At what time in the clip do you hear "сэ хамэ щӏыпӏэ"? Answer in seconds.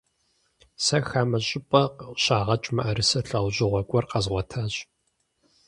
0.83-1.83